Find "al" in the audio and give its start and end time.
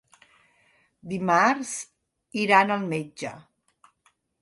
2.79-2.91